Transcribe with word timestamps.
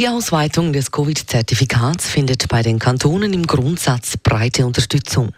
Die 0.00 0.08
Ausweitung 0.08 0.72
des 0.72 0.92
Covid-Zertifikats 0.92 2.08
findet 2.08 2.48
bei 2.48 2.62
den 2.62 2.78
Kantonen 2.78 3.34
im 3.34 3.46
Grundsatz 3.46 4.16
breite 4.16 4.64
Unterstützung. 4.64 5.34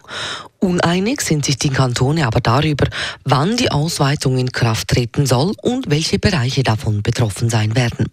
Uneinig 0.59 1.19
sind 1.19 1.43
sich 1.43 1.57
die 1.57 1.69
Kantone 1.69 2.25
aber 2.25 2.39
darüber, 2.39 2.87
wann 3.25 3.57
die 3.57 3.71
Ausweitung 3.71 4.37
in 4.37 4.53
Kraft 4.53 4.87
treten 4.87 5.25
soll 5.25 5.51
und 5.61 5.89
welche 5.89 6.17
Bereiche 6.17 6.63
davon 6.63 7.03
betroffen 7.03 7.49
sein 7.49 7.75
werden. 7.75 8.05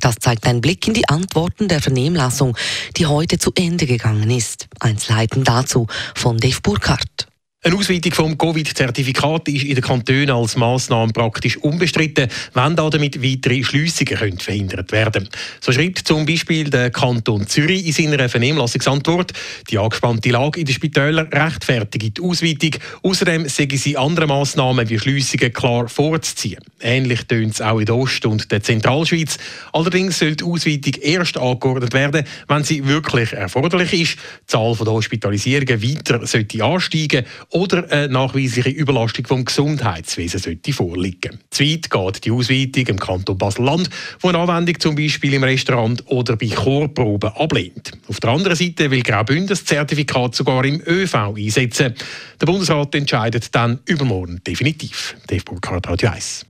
Das 0.00 0.14
zeigt 0.18 0.46
ein 0.46 0.62
Blick 0.62 0.88
in 0.88 0.94
die 0.94 1.06
Antworten 1.06 1.68
der 1.68 1.82
Vernehmlassung, 1.82 2.56
die 2.96 3.04
heute 3.04 3.36
zu 3.36 3.52
Ende 3.54 3.84
gegangen 3.84 4.30
ist. 4.30 4.68
Einzelheiten 4.78 5.44
dazu 5.44 5.86
von 6.14 6.38
Dave 6.38 6.62
Burkhardt. 6.62 7.29
Eine 7.62 7.76
Ausweitung 7.76 8.12
vom 8.12 8.38
Covid-Zertifikat 8.38 9.46
ist 9.48 9.64
in 9.64 9.74
den 9.74 9.84
Kantonen 9.84 10.30
als 10.30 10.56
Massnahme 10.56 11.12
praktisch 11.12 11.58
unbestritten, 11.58 12.30
wenn 12.54 12.74
damit 12.74 13.22
weitere 13.22 13.62
Schliessungen 13.62 14.16
können 14.16 14.38
verhindert 14.38 14.90
werden 14.92 15.28
So 15.60 15.70
schreibt 15.70 15.98
zum 15.98 16.24
Beispiel 16.24 16.70
der 16.70 16.88
Kanton 16.88 17.46
Zürich 17.46 17.86
in 17.86 17.92
seiner 17.92 18.30
Vernehmlassungsantwort, 18.30 19.34
die 19.68 19.76
angespannte 19.76 20.30
Lage 20.30 20.60
in 20.60 20.64
den 20.64 20.74
Spitälern 20.74 21.26
rechtfertigt 21.26 22.16
die 22.16 22.22
Ausweitung. 22.22 22.76
Außerdem 23.02 23.46
sägen 23.46 23.76
sie 23.76 23.94
andere 23.94 24.26
Massnahmen 24.26 24.88
wie 24.88 24.98
Schliessungen 24.98 25.52
klar 25.52 25.86
vorzuziehen. 25.86 26.64
Ähnlich 26.80 27.24
tönt 27.24 27.52
es 27.52 27.60
auch 27.60 27.78
in 27.78 27.84
der 27.84 27.94
Ost- 27.94 28.24
und 28.24 28.50
der 28.50 28.62
Zentralschweiz. 28.62 29.36
Allerdings 29.74 30.18
soll 30.18 30.34
die 30.34 30.44
Ausweitung 30.44 30.94
erst 31.02 31.36
angeordnet 31.36 31.92
werden, 31.92 32.24
wenn 32.48 32.64
sie 32.64 32.86
wirklich 32.86 33.34
erforderlich 33.34 33.92
ist, 33.92 34.16
die 34.16 34.46
Zahl 34.46 34.74
der 34.76 34.94
Hospitalisierungen 34.94 35.82
weiter 35.82 36.26
sollte 36.26 36.64
ansteigen 36.64 37.26
oder 37.50 37.90
eine 37.90 38.08
nachweisliche 38.08 38.70
Überlastung 38.70 39.26
vom 39.26 39.44
Gesundheitswesen 39.44 40.40
sollte 40.40 40.72
vorliegen. 40.72 41.40
Zu 41.50 41.64
weit 41.64 41.90
geht 41.90 42.24
die 42.24 42.30
Ausweitung 42.30 42.86
im 42.86 42.98
Kanton 42.98 43.38
Basel-Land, 43.38 43.90
wo 44.20 44.28
eine 44.28 44.38
Anwendung 44.38 44.78
zum 44.78 44.94
Beispiel 44.94 45.34
im 45.34 45.44
Restaurant 45.44 46.04
oder 46.06 46.36
bei 46.36 46.48
Chorproben 46.48 47.30
ablehnt. 47.30 47.92
Auf 48.06 48.20
der 48.20 48.30
anderen 48.30 48.56
Seite 48.56 48.90
will 48.90 49.02
Graubünden 49.02 49.48
das 49.48 49.64
Zertifikat 49.64 50.34
sogar 50.34 50.64
im 50.64 50.80
ÖV 50.86 51.14
einsetzen. 51.36 51.94
Der 52.40 52.46
Bundesrat 52.46 52.94
entscheidet 52.94 53.54
dann 53.54 53.80
übermorgen 53.84 54.40
definitiv. 54.46 55.16
Dave 55.26 55.44
Burkhardt, 55.44 55.88
Radio 55.88 56.10
1. 56.10 56.46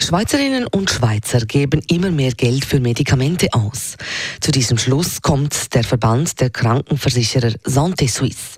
Schweizerinnen 0.00 0.66
und 0.66 0.90
Schweizer 0.90 1.40
geben 1.40 1.82
immer 1.88 2.10
mehr 2.10 2.32
Geld 2.32 2.64
für 2.64 2.80
Medikamente 2.80 3.48
aus. 3.52 3.96
Zu 4.40 4.52
diesem 4.52 4.78
Schluss 4.78 5.20
kommt 5.20 5.74
der 5.74 5.84
Verband 5.84 6.40
der 6.40 6.50
Krankenversicherer 6.50 7.52
Santé 7.64 8.08
Suisse. 8.08 8.56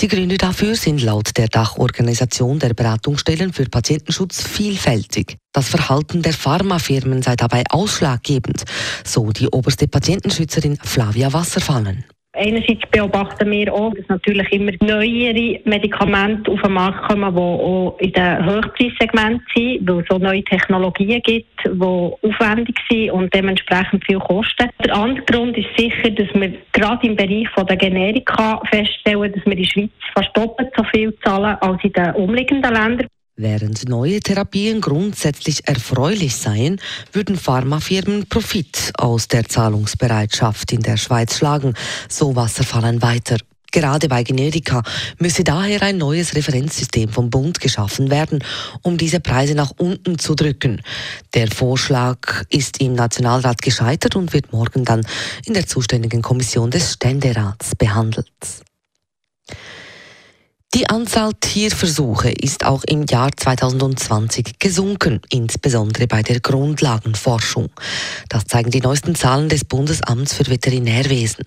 Die 0.00 0.08
Gründe 0.08 0.36
dafür 0.36 0.76
sind 0.76 1.02
laut 1.02 1.36
der 1.36 1.48
Dachorganisation 1.48 2.58
der 2.58 2.74
Beratungsstellen 2.74 3.52
für 3.52 3.64
Patientenschutz 3.64 4.46
vielfältig. 4.46 5.38
Das 5.52 5.68
Verhalten 5.68 6.22
der 6.22 6.34
Pharmafirmen 6.34 7.22
sei 7.22 7.36
dabei 7.36 7.64
ausschlaggebend, 7.70 8.64
so 9.04 9.32
die 9.32 9.48
oberste 9.48 9.88
Patientenschützerin 9.88 10.78
Flavia 10.82 11.32
Wasserfallen. 11.32 12.04
Einerseits 12.34 12.80
beobachten 12.90 13.50
wir 13.50 13.72
auch, 13.74 13.92
dass 13.92 14.08
natürlich 14.08 14.50
immer 14.52 14.72
neuere 14.80 15.60
Medikamente 15.64 16.50
auf 16.50 16.62
den 16.62 16.72
Markt 16.72 17.06
kommen, 17.06 17.34
die 17.34 17.40
auch 17.40 17.98
in 17.98 18.12
den 18.12 18.46
Hochpreissegmenten 18.46 19.44
sind, 19.54 19.86
weil 19.86 20.00
es 20.00 20.06
so 20.08 20.16
neue 20.16 20.42
Technologien 20.44 21.20
gibt, 21.22 21.62
die 21.62 21.78
aufwendig 21.78 22.78
sind 22.88 23.10
und 23.10 23.34
dementsprechend 23.34 24.06
viel 24.06 24.18
kosten. 24.18 24.70
Der 24.82 24.96
andere 24.96 25.26
Grund 25.26 25.58
ist 25.58 25.68
sicher, 25.76 26.08
dass 26.10 26.28
wir 26.32 26.54
gerade 26.72 27.06
im 27.06 27.16
Bereich 27.16 27.48
der 27.68 27.76
Generika 27.76 28.62
feststellen, 28.70 29.30
dass 29.30 29.44
wir 29.44 29.52
in 29.52 29.58
der 29.58 29.64
Schweiz 29.64 29.90
fast 30.14 30.34
doppelt 30.34 30.72
so 30.74 30.84
viel 30.84 31.14
zahlen 31.18 31.58
als 31.60 31.84
in 31.84 31.92
den 31.92 32.14
umliegenden 32.14 32.72
Ländern. 32.72 33.08
Während 33.36 33.88
neue 33.88 34.20
Therapien 34.20 34.82
grundsätzlich 34.82 35.66
erfreulich 35.66 36.36
seien, 36.36 36.78
würden 37.12 37.36
Pharmafirmen 37.36 38.28
Profit 38.28 38.92
aus 38.98 39.26
der 39.26 39.48
Zahlungsbereitschaft 39.48 40.70
in 40.70 40.82
der 40.82 40.98
Schweiz 40.98 41.38
schlagen, 41.38 41.72
so 42.10 42.36
Wasserfallen 42.36 43.00
weiter. 43.00 43.38
Gerade 43.72 44.08
bei 44.08 44.22
Generika 44.22 44.82
müsse 45.18 45.44
daher 45.44 45.80
ein 45.82 45.96
neues 45.96 46.34
Referenzsystem 46.34 47.08
vom 47.08 47.30
Bund 47.30 47.58
geschaffen 47.58 48.10
werden, 48.10 48.44
um 48.82 48.98
diese 48.98 49.18
Preise 49.18 49.54
nach 49.54 49.72
unten 49.78 50.18
zu 50.18 50.34
drücken. 50.34 50.82
Der 51.32 51.50
Vorschlag 51.50 52.44
ist 52.50 52.82
im 52.82 52.92
Nationalrat 52.92 53.62
gescheitert 53.62 54.14
und 54.14 54.34
wird 54.34 54.52
morgen 54.52 54.84
dann 54.84 55.06
in 55.46 55.54
der 55.54 55.66
zuständigen 55.66 56.20
Kommission 56.20 56.70
des 56.70 56.92
Ständerats 56.92 57.74
behandelt. 57.74 58.28
Die 60.74 60.88
Anzahl 60.88 61.32
Tierversuche 61.38 62.30
ist 62.30 62.64
auch 62.64 62.82
im 62.84 63.04
Jahr 63.04 63.28
2020 63.36 64.58
gesunken, 64.58 65.20
insbesondere 65.28 66.06
bei 66.06 66.22
der 66.22 66.40
Grundlagenforschung. 66.40 67.68
Das 68.30 68.46
zeigen 68.46 68.70
die 68.70 68.80
neuesten 68.80 69.14
Zahlen 69.14 69.50
des 69.50 69.66
Bundesamts 69.66 70.32
für 70.32 70.46
Veterinärwesen. 70.46 71.44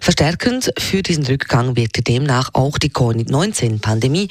Verstärkend 0.00 0.72
für 0.78 1.02
diesen 1.02 1.26
Rückgang 1.26 1.76
wirkte 1.76 2.00
demnach 2.00 2.48
auch 2.54 2.78
die 2.78 2.88
Covid-19-Pandemie. 2.88 4.28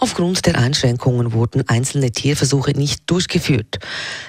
Aufgrund 0.00 0.44
der 0.46 0.58
Einschränkungen 0.58 1.32
wurden 1.32 1.62
einzelne 1.68 2.10
Tierversuche 2.10 2.72
nicht 2.72 3.08
durchgeführt. 3.08 3.78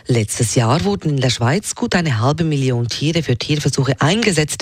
Letztes 0.05 0.53
Jahr 0.53 0.83
wurden 0.83 1.09
in 1.09 1.21
der 1.21 1.31
Schweiz 1.31 1.73
gut 1.73 1.95
eine 1.95 2.19
halbe 2.21 2.43
Million 2.43 2.87
Tiere 2.87 3.23
für 3.23 3.35
Tierversuche 3.35 3.99
eingesetzt. 3.99 4.61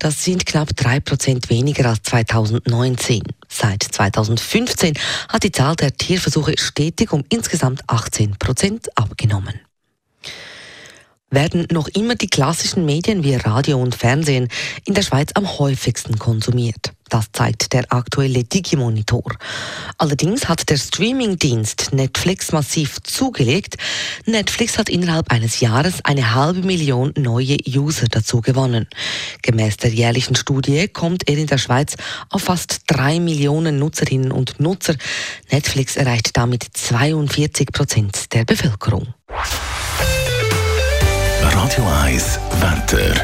Das 0.00 0.22
sind 0.22 0.44
knapp 0.44 0.76
drei 0.76 1.00
Prozent 1.00 1.48
weniger 1.48 1.88
als 1.88 2.02
2019. 2.02 3.22
Seit 3.48 3.82
2015 3.82 4.98
hat 5.28 5.42
die 5.42 5.52
Zahl 5.52 5.76
der 5.76 5.92
Tierversuche 5.92 6.54
stetig 6.58 7.12
um 7.12 7.24
insgesamt 7.28 7.82
18 7.86 8.36
Prozent 8.38 8.88
abgenommen 8.96 9.60
werden 11.34 11.66
noch 11.70 11.88
immer 11.88 12.14
die 12.14 12.28
klassischen 12.28 12.84
Medien 12.84 13.24
wie 13.24 13.34
Radio 13.34 13.80
und 13.80 13.94
Fernsehen 13.94 14.48
in 14.84 14.94
der 14.94 15.02
Schweiz 15.02 15.30
am 15.34 15.58
häufigsten 15.58 16.18
konsumiert. 16.18 16.92
Das 17.10 17.26
zeigt 17.32 17.72
der 17.72 17.92
aktuelle 17.92 18.44
Digimonitor. 18.44 19.36
Allerdings 19.98 20.48
hat 20.48 20.68
der 20.70 20.78
Streamingdienst 20.78 21.92
Netflix 21.92 22.50
massiv 22.52 23.02
zugelegt. 23.02 23.76
Netflix 24.26 24.78
hat 24.78 24.88
innerhalb 24.88 25.30
eines 25.30 25.60
Jahres 25.60 26.04
eine 26.04 26.34
halbe 26.34 26.62
Million 26.62 27.12
neue 27.16 27.56
User 27.68 28.06
dazu 28.10 28.40
gewonnen. 28.40 28.88
Gemäß 29.42 29.76
der 29.76 29.90
jährlichen 29.90 30.34
Studie 30.34 30.88
kommt 30.88 31.28
er 31.28 31.36
in 31.36 31.46
der 31.46 31.58
Schweiz 31.58 31.94
auf 32.30 32.42
fast 32.42 32.82
drei 32.86 33.20
Millionen 33.20 33.78
Nutzerinnen 33.78 34.32
und 34.32 34.58
Nutzer. 34.58 34.96
Netflix 35.52 35.96
erreicht 35.96 36.36
damit 36.36 36.64
42 36.72 37.70
Prozent 37.70 38.32
der 38.32 38.44
Bevölkerung. 38.44 39.14
Radio 41.52 41.84
1 42.04 42.38
Wetter. 42.60 43.14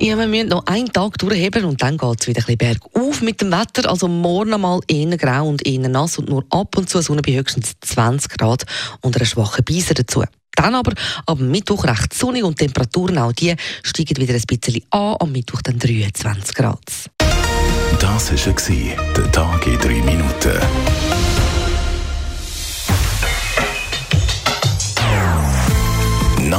Ja, 0.00 0.18
wir 0.18 0.26
müssen 0.26 0.48
noch 0.48 0.66
einen 0.66 0.92
Tag 0.92 1.18
durchheben 1.18 1.64
und 1.64 1.82
dann 1.82 1.96
geht 1.96 2.20
es 2.20 2.26
wieder 2.26 2.40
ein 2.40 2.56
bisschen 2.56 2.78
bergauf 2.92 3.22
mit 3.22 3.40
dem 3.40 3.50
Wetter. 3.50 3.88
Also 3.88 4.08
morgen 4.08 4.54
einmal 4.54 4.80
eher 4.88 5.16
grau 5.16 5.48
und 5.48 5.66
eher 5.66 5.88
nass 5.88 6.18
und 6.18 6.28
nur 6.28 6.44
ab 6.50 6.76
und 6.76 6.88
zu 6.88 7.00
Sonne 7.00 7.22
bei 7.22 7.32
höchstens 7.32 7.72
20 7.80 8.36
Grad 8.36 8.64
und 9.00 9.16
einer 9.16 9.24
schwachen 9.24 9.64
Beißer 9.64 9.94
dazu. 9.94 10.24
Dann 10.56 10.74
aber 10.74 10.92
ab 11.26 11.38
Mittwoch 11.38 11.84
recht 11.84 12.12
sonnig 12.12 12.44
und 12.44 12.58
Temperaturen 12.58 13.18
auch 13.18 13.32
die 13.32 13.54
steigen 13.82 14.16
wieder 14.16 14.34
ein 14.34 14.42
bisschen 14.46 14.82
an. 14.90 15.16
Am 15.20 15.32
Mittwoch 15.32 15.62
dann 15.62 15.78
23 15.78 16.54
Grad. 16.54 16.80
Das 17.98 18.30
war 18.30 19.16
der 19.16 19.32
Tag 19.32 19.66
in 19.66 19.78
drei 19.78 20.02
Minuten. 20.02 21.29